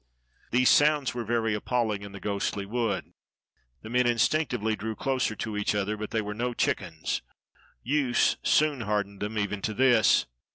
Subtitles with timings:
[0.49, 3.13] These sounds were very appalling in the ghostly wood.
[3.83, 7.21] The men instinctively drew closer to each other; but they were no chickens;
[7.83, 10.25] use soon hardened them even to this.